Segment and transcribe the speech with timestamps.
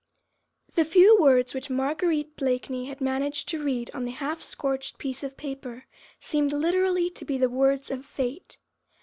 [0.73, 5.21] The few words which Marguerite Blakeney had managed to read on the half scorched piece
[5.21, 5.85] of paper,
[6.19, 8.57] seemed literally to be the words of Fate.